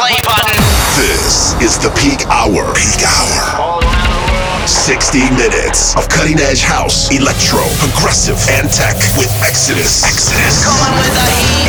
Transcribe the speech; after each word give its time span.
play 0.00 0.16
button. 0.24 0.56
This 0.96 1.52
is 1.60 1.76
the 1.76 1.92
peak 2.00 2.24
hour. 2.32 2.72
Peak 2.72 3.04
hour. 3.04 3.84
60 4.66 5.18
minutes 5.36 5.94
of 5.94 6.08
cutting 6.08 6.38
edge 6.40 6.62
house, 6.62 7.10
electro, 7.12 7.60
progressive, 7.76 8.40
and 8.48 8.70
tech 8.72 8.96
with 9.18 9.28
Exodus. 9.44 10.04
Exodus. 10.04 10.64
Coming 10.64 10.96
with 10.96 11.12
the 11.12 11.28
heat. 11.36 11.60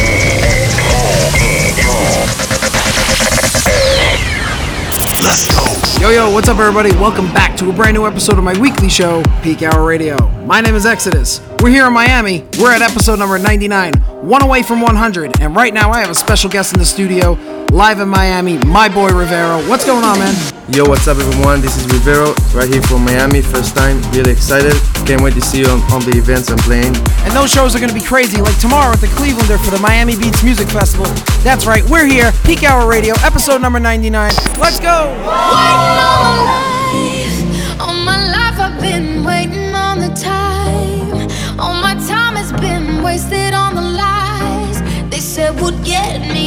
Let's 5.20 5.46
go. 5.54 5.91
Yo, 6.02 6.10
yo, 6.10 6.32
what's 6.32 6.50
up, 6.50 6.58
everybody? 6.58 6.90
Welcome 6.94 7.32
back 7.32 7.56
to 7.58 7.70
a 7.70 7.74
brand 7.74 7.96
new 7.96 8.08
episode 8.08 8.40
of 8.40 8.44
my 8.44 8.60
weekly 8.60 8.90
show, 8.90 9.22
Peak 9.44 9.62
Hour 9.62 9.86
Radio. 9.86 10.18
My 10.46 10.60
name 10.60 10.74
is 10.74 10.84
Exodus. 10.84 11.42
We're 11.62 11.70
here 11.70 11.86
in 11.86 11.94
Miami. 11.94 12.44
We're 12.60 12.72
at 12.74 12.82
episode 12.82 13.20
number 13.20 13.38
99, 13.38 13.94
one 14.24 14.42
away 14.42 14.64
from 14.64 14.82
100. 14.82 15.40
And 15.40 15.56
right 15.56 15.72
now, 15.72 15.92
I 15.92 16.00
have 16.00 16.10
a 16.10 16.16
special 16.16 16.50
guest 16.50 16.74
in 16.74 16.80
the 16.80 16.86
studio, 16.86 17.34
live 17.72 18.00
in 18.00 18.10
Miami, 18.10 18.58
my 18.66 18.90
boy 18.90 19.10
Rivero. 19.10 19.62
What's 19.70 19.86
going 19.86 20.04
on, 20.04 20.18
man? 20.18 20.34
Yo, 20.74 20.86
what's 20.86 21.08
up, 21.08 21.18
everyone? 21.18 21.62
This 21.62 21.78
is 21.78 21.86
Rivero, 21.92 22.34
right 22.56 22.68
here 22.68 22.82
from 22.82 23.04
Miami. 23.04 23.42
First 23.42 23.76
time, 23.76 24.02
really 24.12 24.32
excited. 24.32 24.74
Can't 25.06 25.22
wait 25.22 25.34
to 25.36 25.42
see 25.42 25.60
you 25.60 25.68
on, 25.68 25.82
on 25.92 26.02
the 26.02 26.18
events 26.18 26.50
I'm 26.50 26.58
playing. 26.60 26.96
And 26.96 27.34
those 27.34 27.52
shows 27.52 27.76
are 27.76 27.80
going 27.80 27.90
to 27.90 27.96
be 27.96 28.06
crazy, 28.06 28.42
like 28.42 28.58
tomorrow 28.58 28.94
at 28.94 29.02
the 29.02 29.08
Clevelander 29.08 29.64
for 29.64 29.70
the 29.70 29.80
Miami 29.80 30.16
Beats 30.16 30.44
Music 30.44 30.70
Festival. 30.70 31.06
That's 31.44 31.66
right, 31.68 31.84
we're 31.90 32.06
here, 32.06 32.32
Peak 32.46 32.64
Hour 32.64 32.90
Radio, 32.90 33.14
episode 33.24 33.62
number 33.62 33.80
99. 33.80 34.32
Let's 34.58 34.80
go! 34.80 35.91
Waiting 35.92 36.10
all 36.10 36.24
my 36.26 36.58
life, 36.92 37.82
all 37.82 37.98
my 38.12 38.20
life 38.38 38.58
I've 38.60 38.80
been 38.82 39.24
waiting 39.24 39.74
on 39.76 40.00
the 40.00 40.12
time. 40.16 41.30
All 41.60 41.76
my 41.88 41.96
time 42.08 42.36
has 42.36 42.52
been 42.54 43.04
wasted 43.04 43.54
on 43.54 43.76
the 43.76 43.82
lies 43.82 44.82
they 45.10 45.20
said 45.20 45.60
would 45.62 45.84
get 45.84 46.22
me 46.34 46.41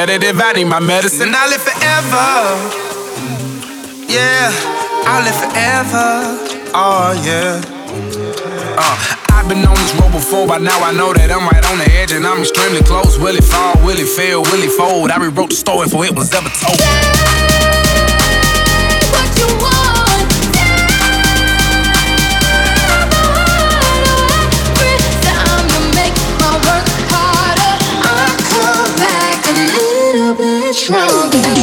repetitive. 0.00 0.40
I 0.40 0.52
need 0.52 0.64
my 0.64 0.80
medicine. 0.80 1.34
I 1.34 1.46
live 1.48 1.60
forever. 1.60 2.24
Yeah, 4.08 4.50
I 5.04 5.20
live 5.24 5.36
forever. 5.36 6.38
Oh 6.72 7.12
yeah. 7.24 7.60
Uh, 8.78 8.96
I've 9.30 9.48
been 9.48 9.64
on 9.66 9.74
this 9.74 9.94
road 10.00 10.12
before, 10.12 10.46
but 10.46 10.62
now 10.62 10.80
I 10.80 10.92
know 10.92 11.12
that 11.12 11.30
I'm 11.30 11.46
right 11.48 11.64
on 11.70 11.78
the 11.78 11.90
edge 11.92 12.12
and 12.12 12.26
I'm 12.26 12.40
extremely 12.40 12.82
close. 12.82 13.18
Will 13.18 13.36
it 13.36 13.44
fall? 13.44 13.74
Will 13.84 13.98
it 13.98 14.08
fail? 14.08 14.42
Will 14.42 14.62
it 14.62 14.72
fold? 14.72 15.10
I 15.10 15.18
rewrote 15.18 15.50
the 15.50 15.56
story 15.56 15.86
before 15.86 16.06
it 16.06 16.14
was 16.16 16.32
ever 16.32 16.48
told. 16.48 16.78
Say 16.78 16.96
what 19.12 19.28
you 19.36 19.46
want. 19.60 19.69
Little 30.88 31.59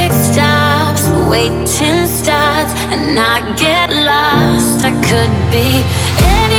traffic 0.00 0.12
stops, 0.32 1.08
waiting 1.28 2.06
starts, 2.06 2.72
and 2.92 3.18
I 3.18 3.54
get 3.56 3.90
lost. 3.90 4.84
I 4.84 4.92
could 5.02 5.50
be. 5.52 6.49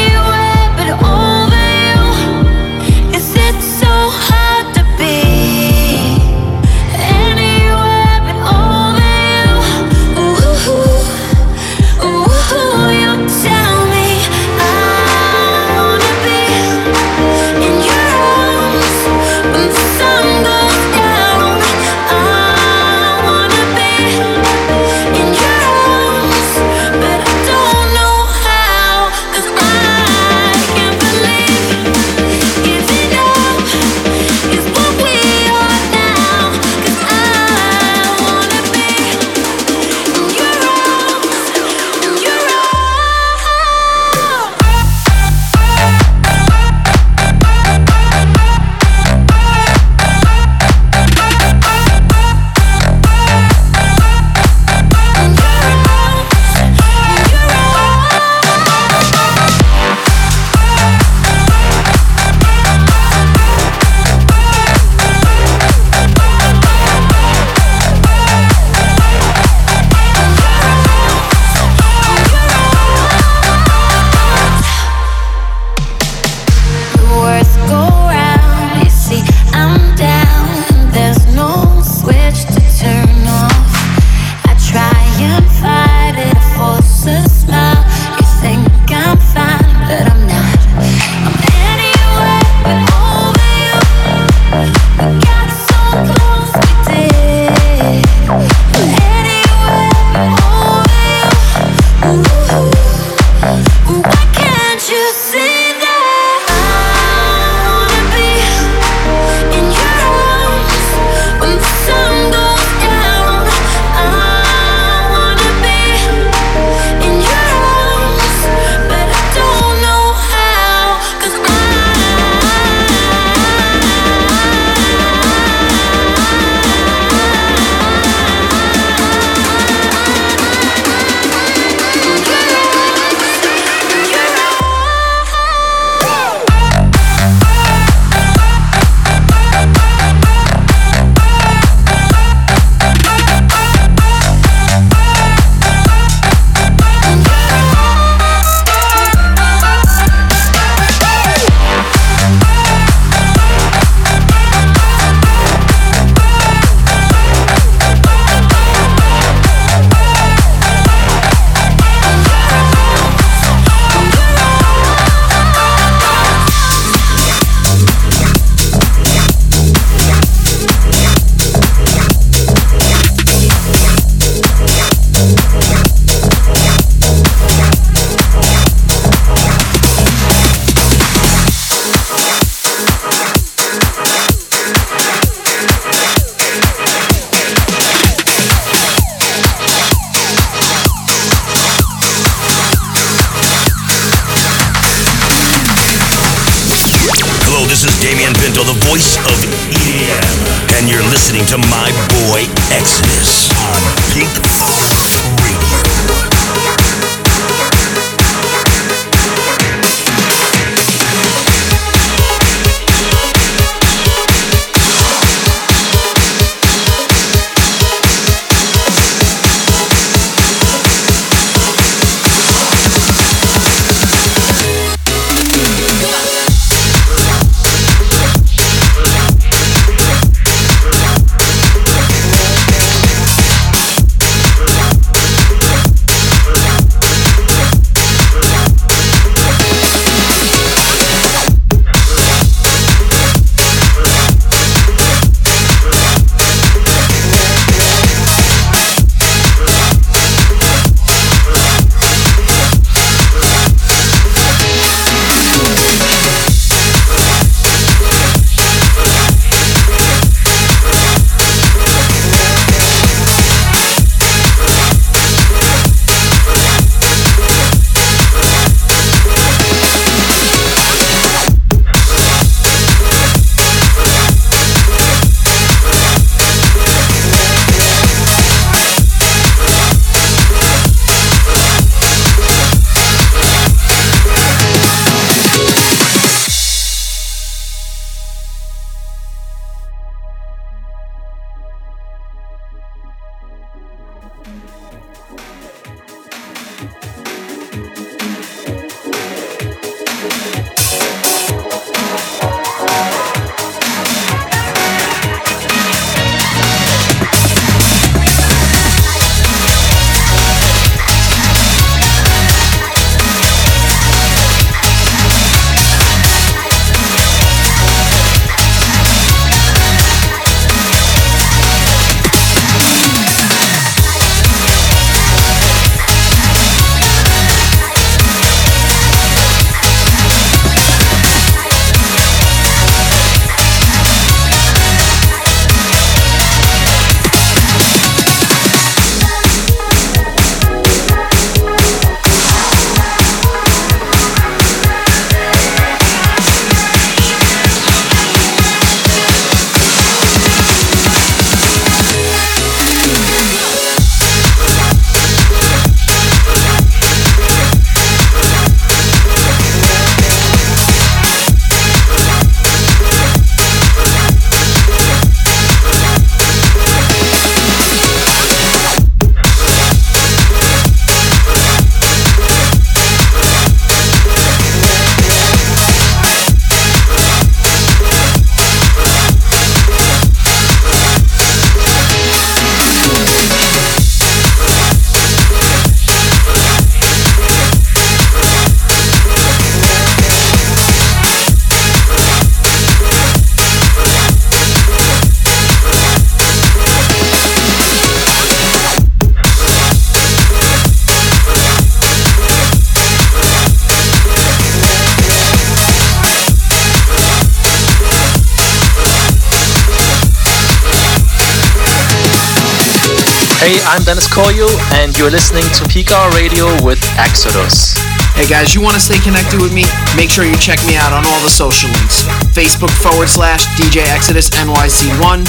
You're 415.21 415.29
listening 415.29 415.69
to 415.77 415.85
Peak 415.85 416.09
Hour 416.09 416.33
Radio 416.33 416.65
with 416.81 416.97
Exodus. 417.13 417.93
Hey 418.33 418.49
guys, 418.49 418.73
you 418.73 418.81
want 418.81 418.97
to 418.97 418.99
stay 418.99 419.21
connected 419.21 419.61
with 419.61 419.69
me? 419.69 419.85
Make 420.17 420.33
sure 420.33 420.49
you 420.49 420.57
check 420.57 420.81
me 420.89 420.97
out 420.97 421.13
on 421.13 421.21
all 421.29 421.41
the 421.45 421.53
social 421.53 421.93
links 421.93 422.25
Facebook 422.57 422.89
forward 422.89 423.29
slash 423.29 423.61
DJ 423.77 424.01
Exodus 424.09 424.49
NYC1, 424.49 425.45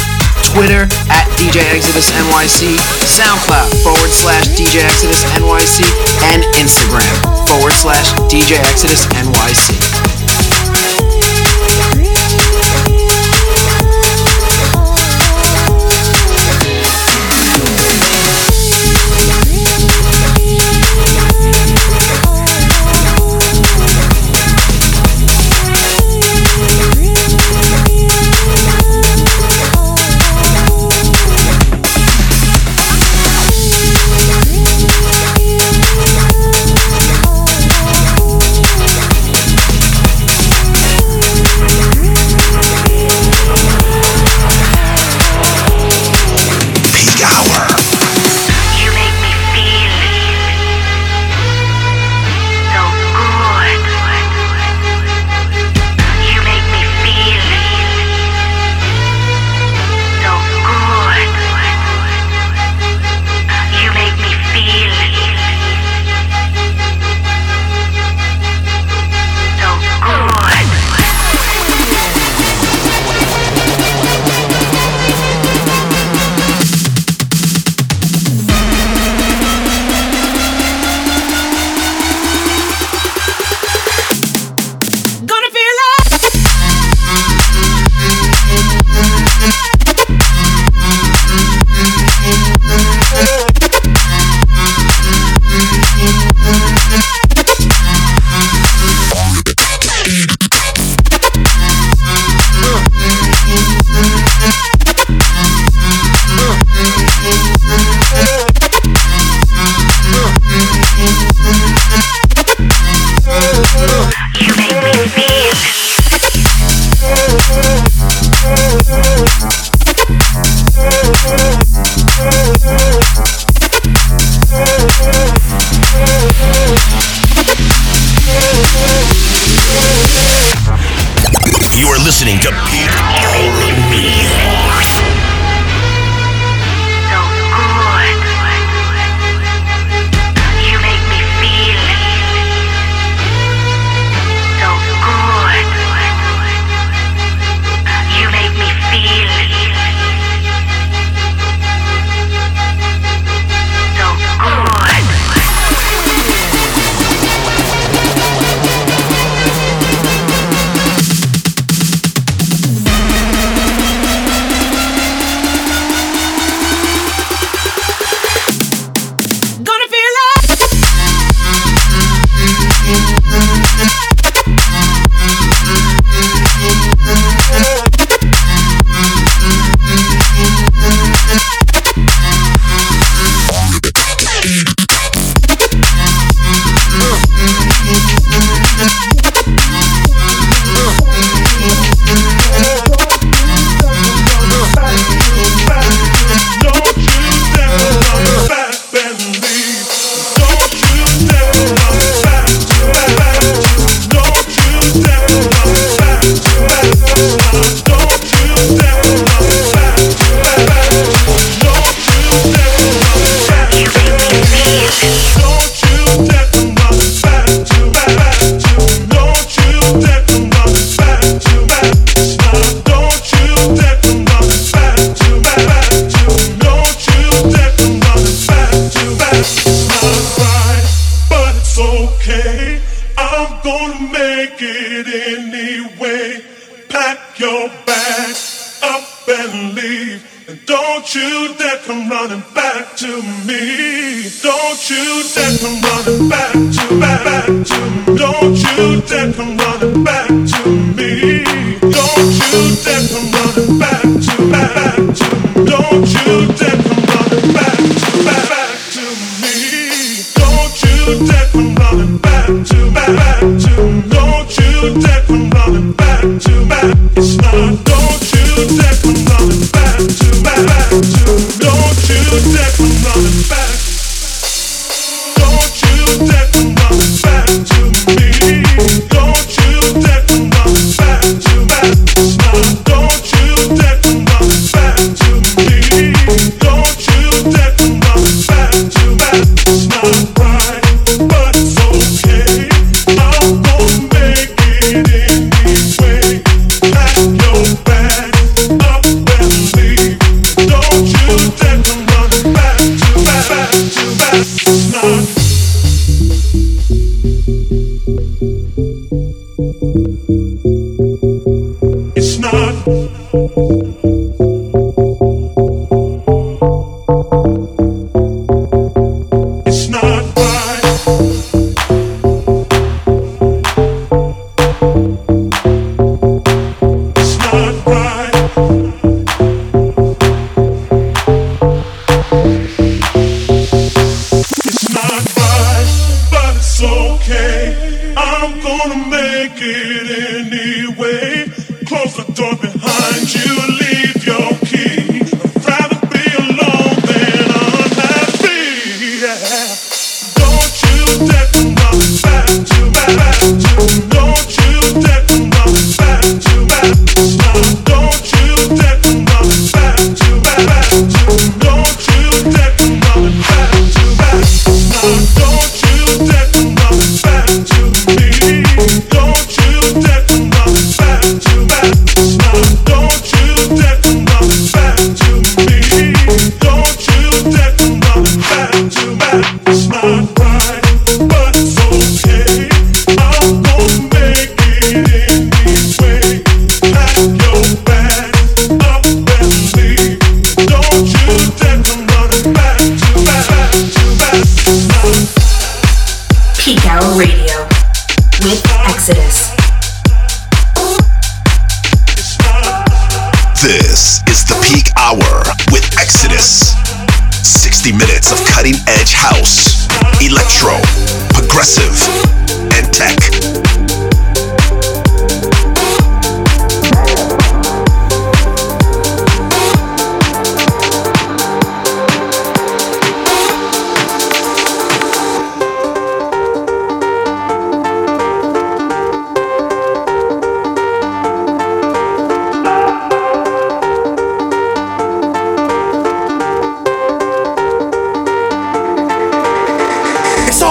Twitter 0.53 0.85
at 1.09 1.25
DJ 1.41 1.65
Exodus 1.73 2.13
NYC, 2.13 2.77
SoundCloud 3.01 3.73
forward 3.81 4.13
slash 4.13 4.45
DJ 4.61 4.85
Exodus 4.85 5.25
NYC, 5.41 5.89
and 6.37 6.45
Instagram 6.61 7.09
forward 7.49 7.73
slash 7.73 8.13
DJ 8.29 8.61
Exodus 8.61 9.09
NYC. 9.17 10.12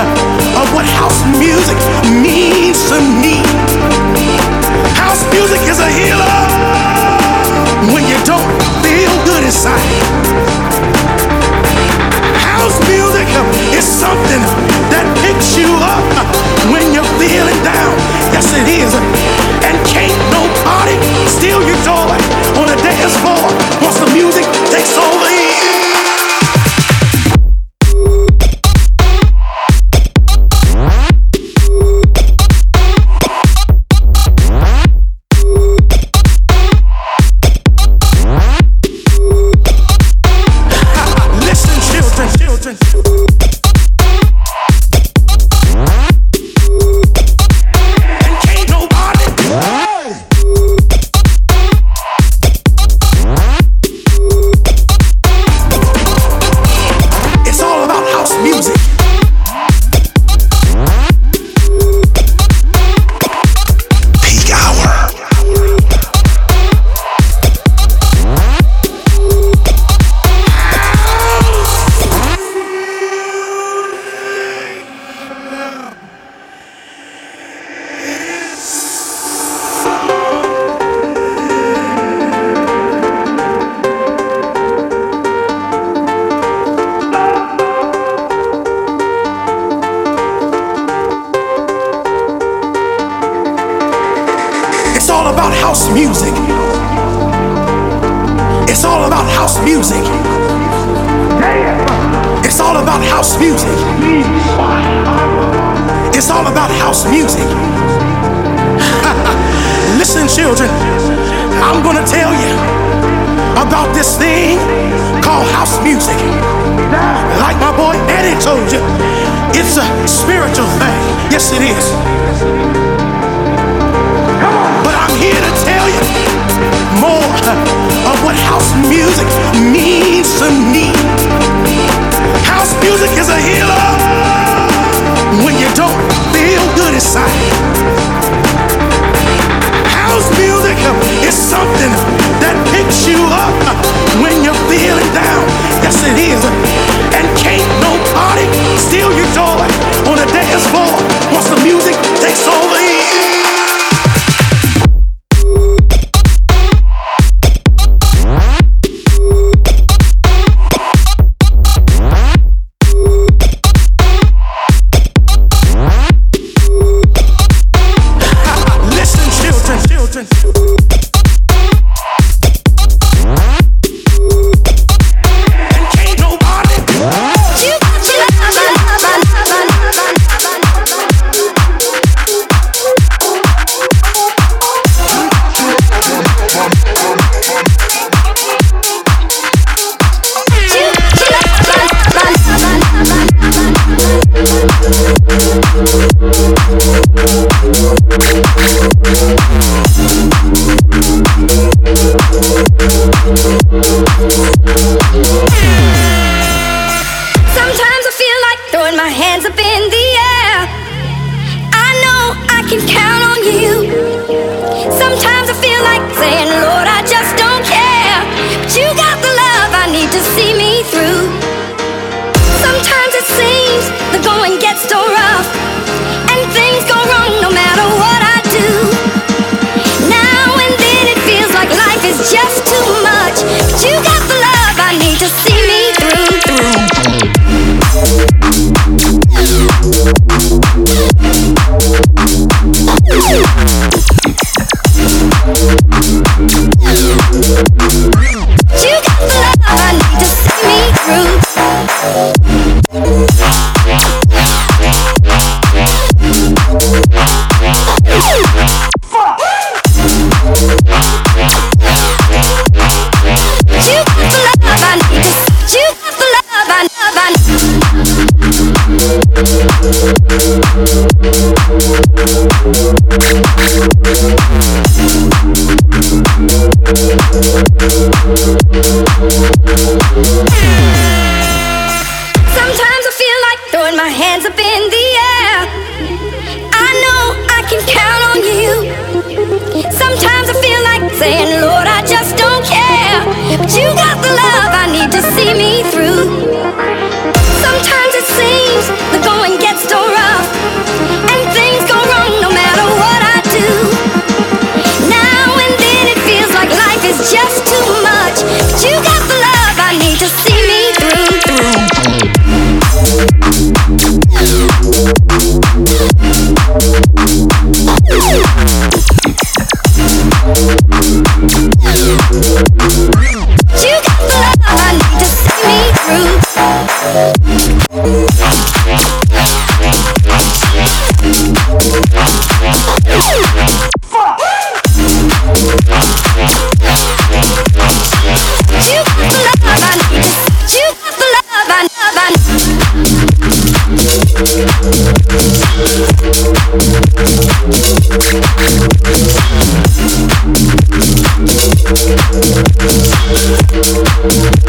of 0.00 0.66
what 0.72 0.86
house 0.96 1.20
music 1.36 1.76
means 2.08 2.78
to 2.88 2.96
me. 3.20 3.44
House 4.96 5.22
music 5.32 5.60
is 5.68 5.78
a 5.80 5.90
healer 5.90 6.36
when 7.92 8.04
you 8.08 8.16
don't 8.24 8.48
feel 8.80 9.12
good 9.28 9.42
inside. 9.44 9.84
House 12.40 12.78
music 12.88 13.28
uh, 13.36 13.76
is 13.76 13.84
something 13.84 14.42
that 14.92 15.04
picks 15.24 15.56
you 15.56 15.68
up 15.84 16.04
when 16.72 16.92
you're 16.92 17.12
feeling 17.20 17.60
down. 17.64 17.92
Yes, 18.32 18.52
it 18.56 18.68
is. 18.68 18.92
And 19.64 19.76
can't 19.84 20.16
nobody 20.32 20.96
steal 21.28 21.60
your 21.64 21.80
joy 21.84 22.16
on 22.56 22.66
the 22.68 22.78
dance 22.80 23.16
floor 23.20 23.48
once 23.84 23.98
the 24.00 24.10
music 24.12 24.44
takes 24.72 24.96
over. 24.96 25.29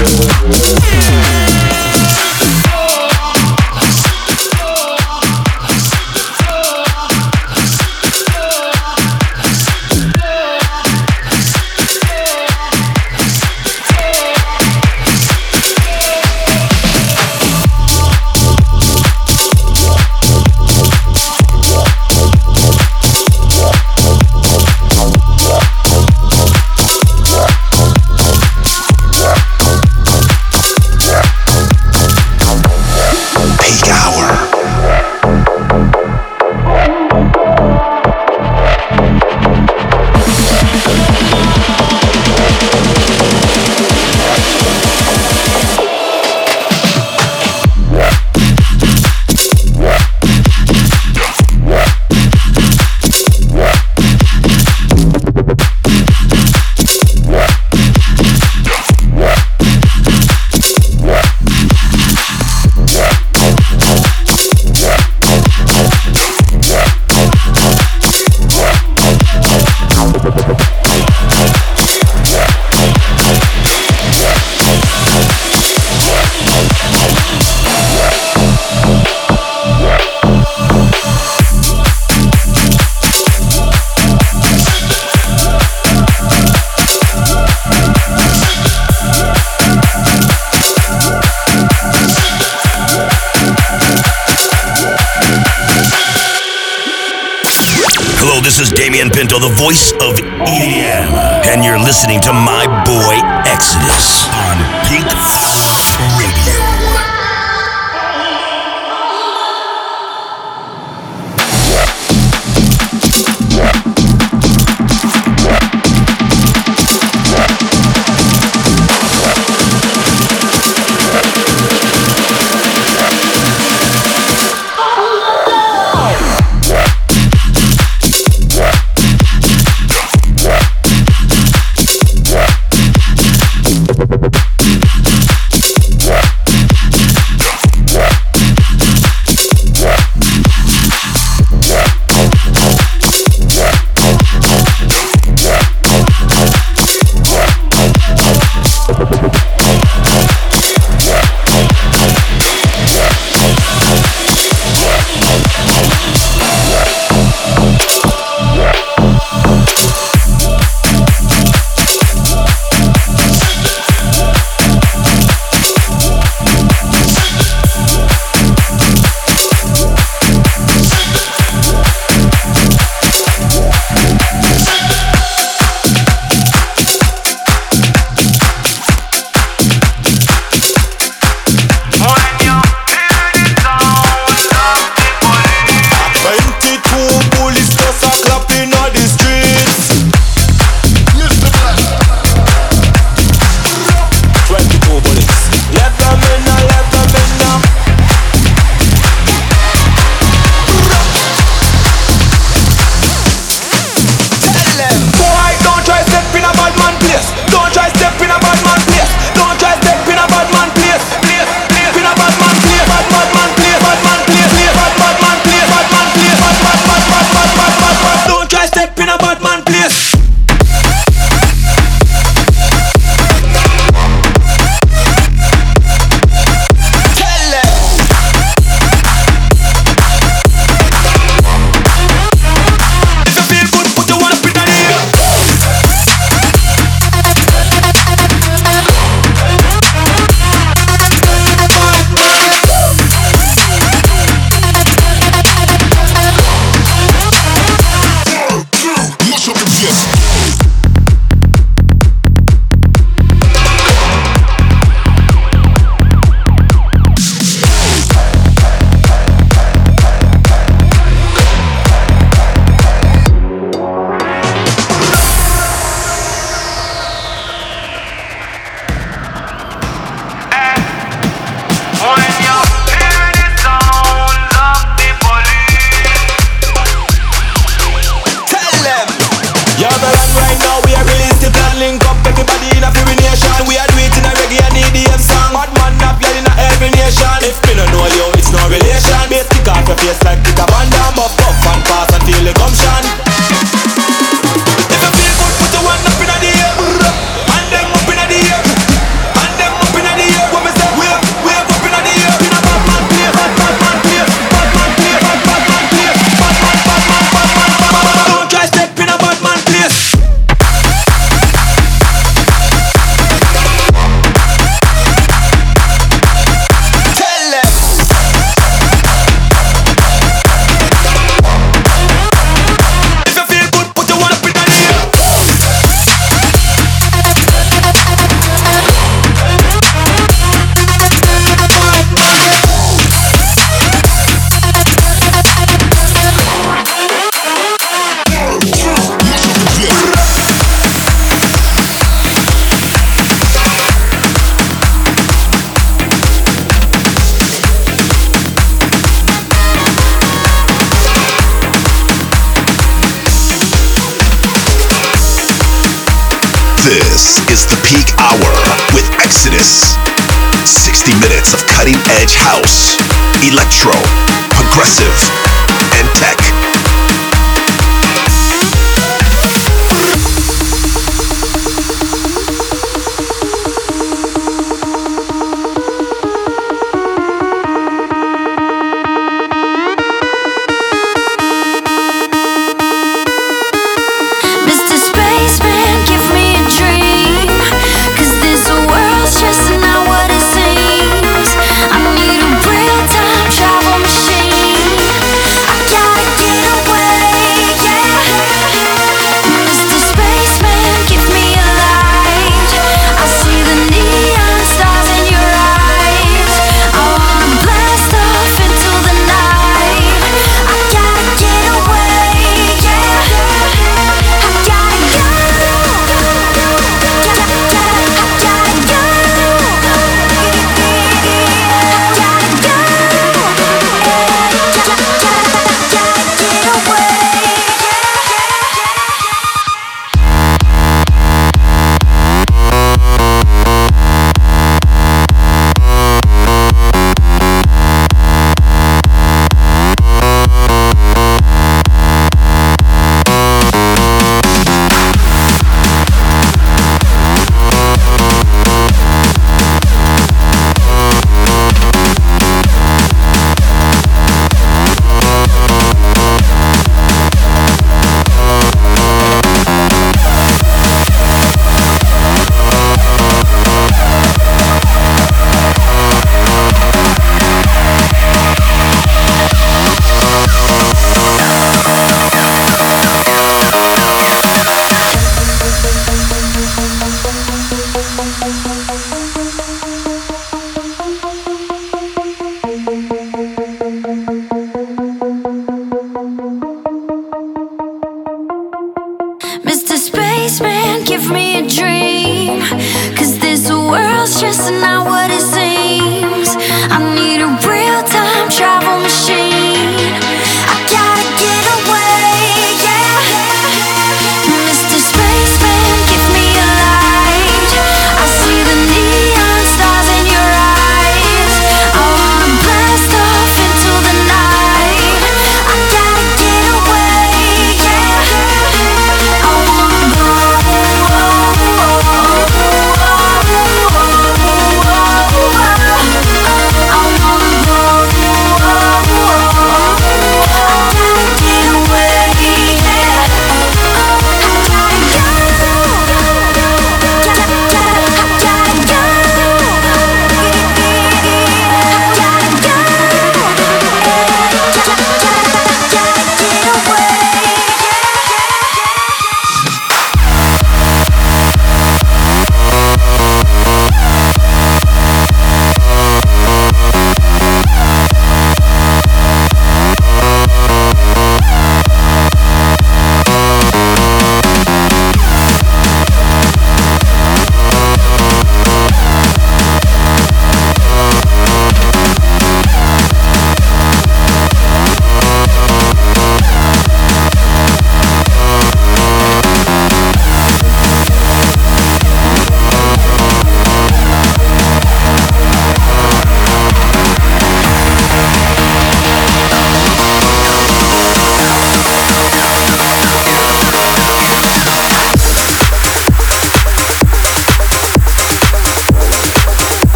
Peak 0.00 1.39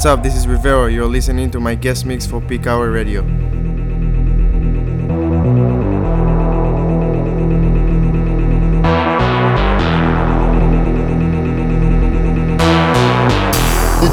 what's 0.00 0.06
up? 0.06 0.22
This 0.22 0.34
is 0.34 0.46
Rivero. 0.48 0.86
You're 0.86 1.04
listening 1.04 1.50
to 1.50 1.60
my 1.60 1.74
guest 1.74 2.06
mix 2.06 2.24
for 2.24 2.40
Peak 2.40 2.66
Hour 2.66 2.90
Radio. 2.90 3.20
We 3.20 3.28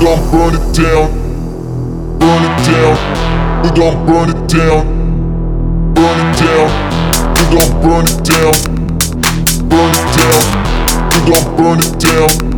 gon' 0.04 0.20
burn 0.30 0.56
it 0.56 0.76
down, 0.76 1.08
burn 2.20 2.44
it 2.44 2.58
down. 2.68 2.98
We 3.64 3.70
gon' 3.72 4.06
burn 4.06 4.30
it 4.30 4.50
down, 4.50 4.84
burn 5.94 6.20
it 6.20 6.36
down. 6.36 6.68
We 7.32 7.44
gon' 7.56 7.72
burn 7.82 8.06
it 8.12 8.20
down, 8.28 8.52
burn 9.70 9.94
it 9.96 10.08
down. 10.20 10.44
We 11.14 11.20
gon' 11.32 11.48
burn 11.56 11.80
it 11.80 11.98
down, 11.98 12.57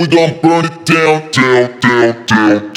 We 0.00 0.06
gon' 0.06 0.40
burn 0.40 0.64
it 0.64 0.86
down, 0.86 1.30
down, 1.32 1.80
down, 1.80 2.26
down. 2.26 2.67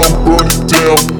Gon' 0.00 0.24
burn 0.24 0.46
it 0.46 0.68
down, 0.68 1.19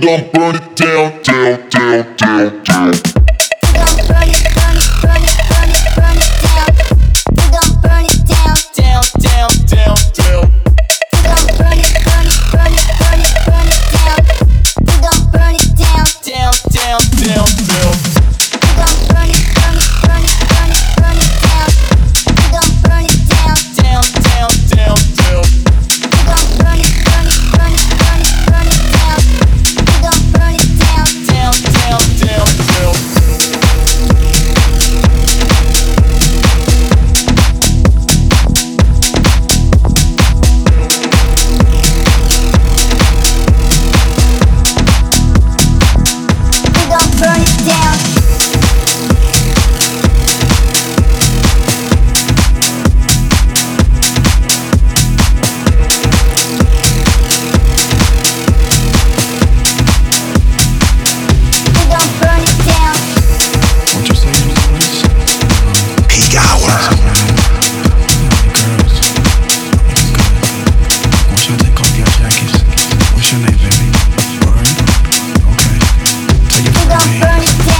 gon' 0.00 0.30
burn 0.32 0.54
it 0.54 0.76
down, 0.76 1.22
down, 1.22 1.68
down, 1.68 2.16
down, 2.16 2.62
down. 2.62 3.07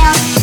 Burn 0.09 0.38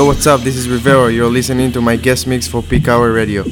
Yo, 0.00 0.06
what's 0.06 0.26
up? 0.26 0.40
This 0.40 0.56
is 0.56 0.66
Rivero. 0.66 1.08
You're 1.08 1.28
listening 1.28 1.72
to 1.72 1.82
my 1.82 1.94
guest 1.94 2.26
mix 2.26 2.48
for 2.48 2.62
Peak 2.62 2.88
Hour 2.88 3.12
Radio. 3.12 3.44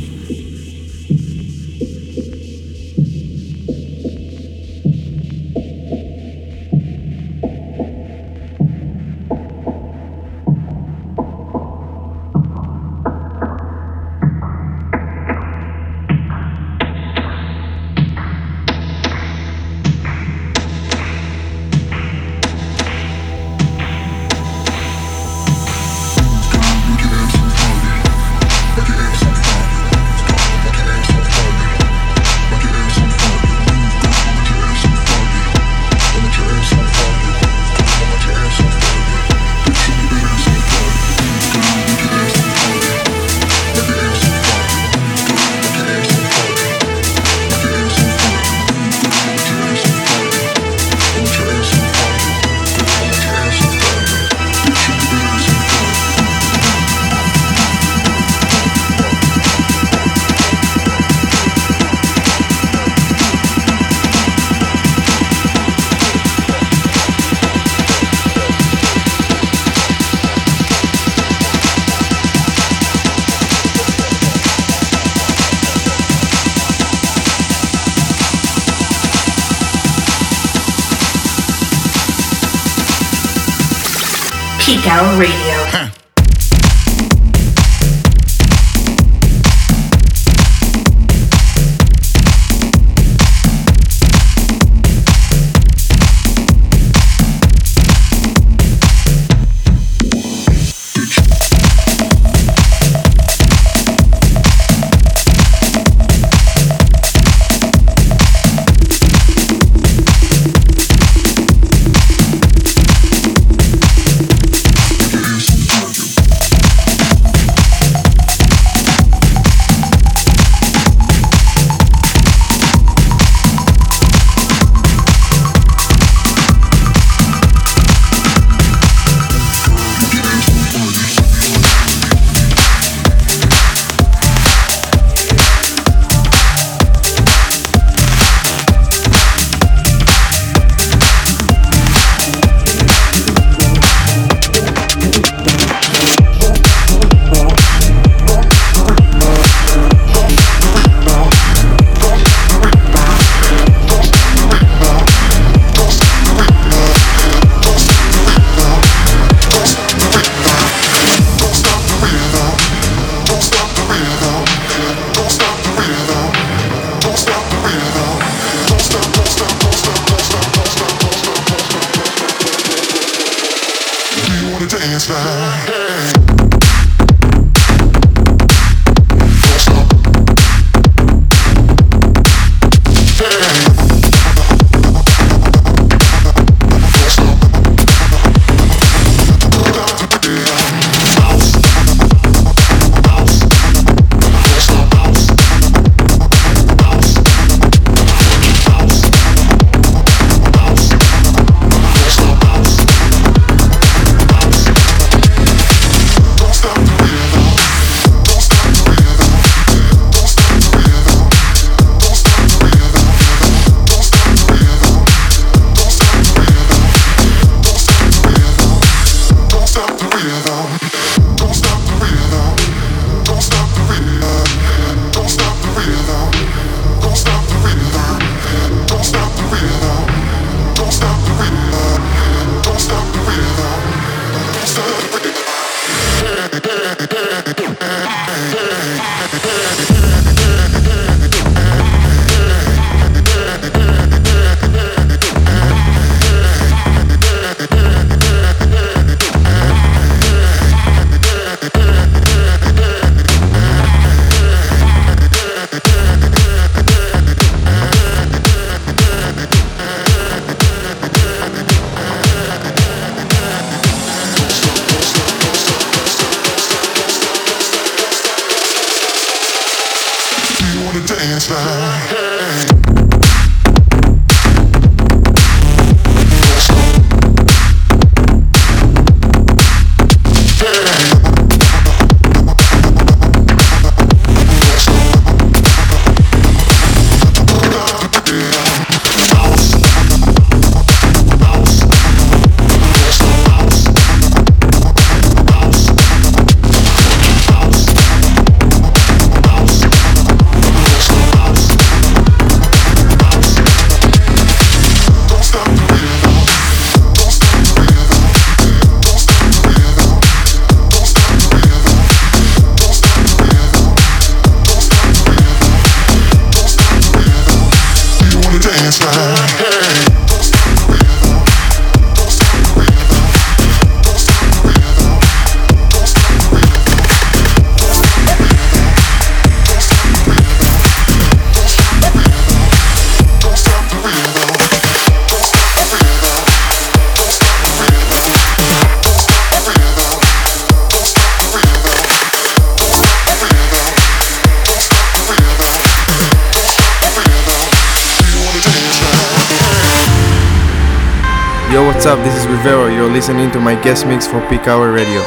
listening 353.18 353.50
to 353.50 353.58
my 353.58 353.74
guest 353.82 354.06
mix 354.06 354.28
for 354.28 354.40
Peak 354.48 354.68
Hour 354.68 354.92
Radio. 354.92 355.20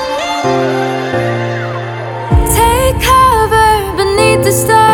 Take 2.55 2.95
cover 3.03 3.97
beneath 3.97 4.45
the 4.45 4.51
stars. 4.53 4.90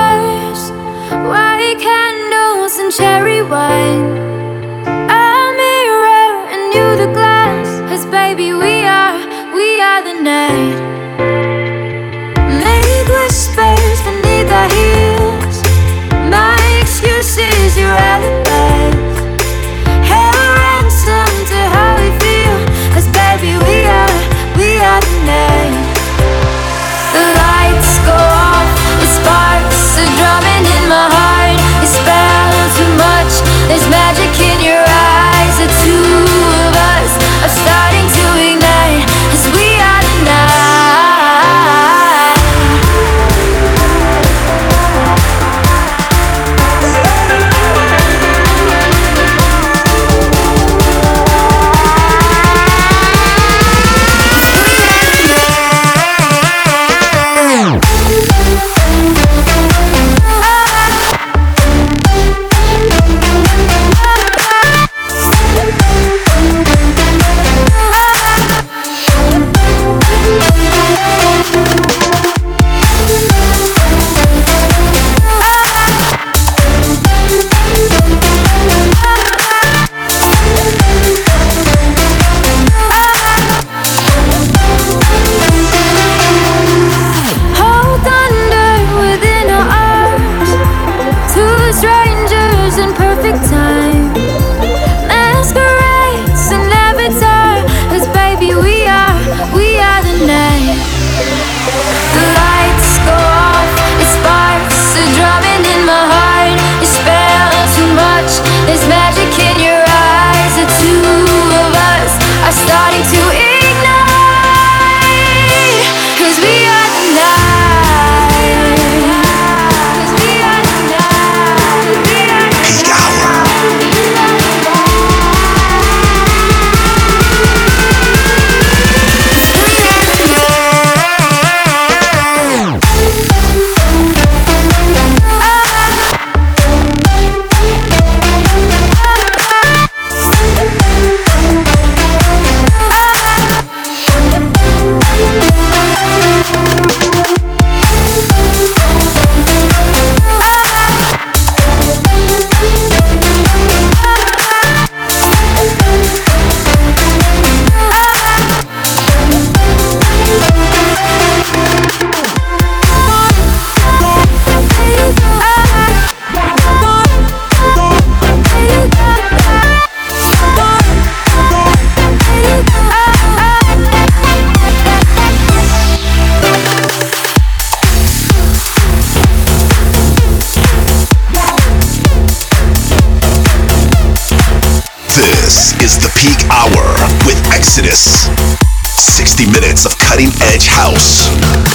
Edge 190.47 190.67
house, 190.67 191.27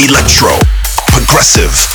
electro, 0.03 0.51
progressive. 1.09 1.92